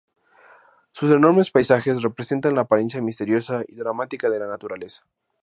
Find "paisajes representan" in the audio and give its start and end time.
1.51-2.55